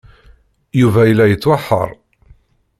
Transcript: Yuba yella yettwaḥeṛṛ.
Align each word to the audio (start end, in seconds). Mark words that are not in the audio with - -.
Yuba 0.81 1.01
yella 1.05 1.25
yettwaḥeṛṛ. 1.31 1.89